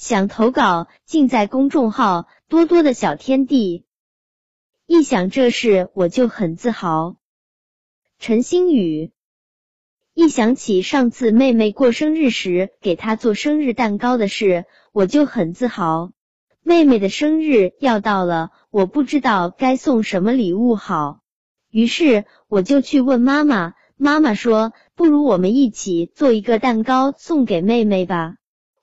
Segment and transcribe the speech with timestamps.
[0.00, 3.84] 想投稿，尽在公众号多多的小天地。
[4.86, 7.16] 一想这事，我就很自豪。
[8.18, 9.12] 陈星宇，
[10.14, 16.12] 一想起上次妹妹过生日时给她做生日蛋糕的事，我就很自豪。
[16.62, 21.20] 妹妹的生日要到了，我不知道该送什么礼物好，
[21.70, 23.74] 于是我就去问妈妈。
[23.98, 28.36] 妈妈说：“不如我们一起做一个蛋糕送给妹妹吧。”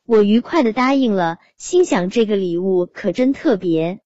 [0.07, 3.99] 我愉快的答应了，心想这个礼物可真特别。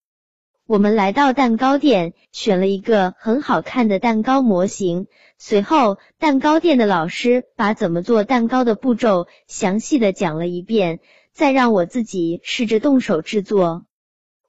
[0.66, 5.06] 我们来到蛋糕店，选了一个很好看的蛋糕模型。
[5.38, 10.98] 随后，蛋糕店的老师把怎么做蛋糕的步骤详细的讲了一遍，
[11.32, 13.84] 再让我自己试着动手制作。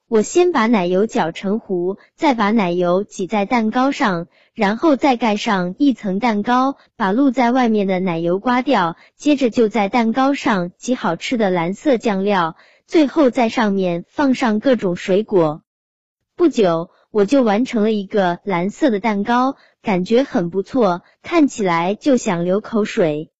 [0.06, 8.96] 我先把奶油搅成糊，再把奶油挤在蛋糕上，然后再盖上一层蛋糕，把露在外面的奶油刮掉。
[9.16, 12.54] 接着就在蛋糕上挤好吃的蓝色酱料，
[12.86, 15.62] 最后在上面放上各种水果。
[16.36, 23.30] 不久，我就完成了一个蓝色的蛋糕，感觉很不错，看起来就想流口水。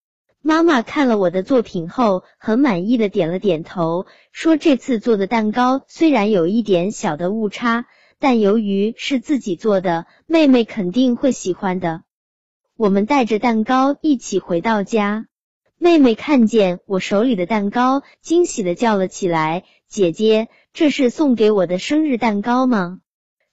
[0.47, 7.87] 妈妈看了我的作品后，很满意的点了点头，说：“这次做的蛋糕虽然有一点小的误差，
[8.19, 12.03] 但由于是自己做的，妹妹肯定会喜欢的。”
[12.77, 15.29] 我们带着蛋糕一起回到家，
[15.79, 22.99] 妹妹看见我手里的蛋糕，惊喜的叫了起来：“姐姐，这是送给我的生日蛋糕吗？”“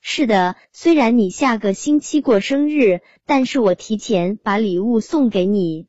[0.03, 5.87] 是的，虽然你下个星期过生日，但是我提前把礼物送给你。”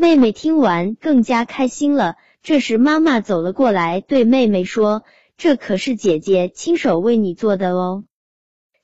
[0.00, 2.14] 妹妹听完更加开心了。
[2.40, 5.02] 这时，妈妈走了过来，对妹妹说
[5.36, 8.04] ：“这可是姐姐亲手为你做的哦，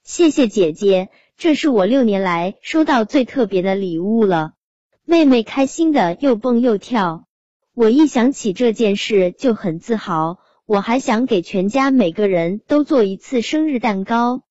[0.03, 4.55] 谢谢姐姐，这是我六年来收到最特别的礼物了。”
[5.07, 7.29] 妹妹开心的又蹦又跳。
[7.75, 14.43] 我一想起这件事就很自豪，我还想给全家每个人都做一次生日蛋糕。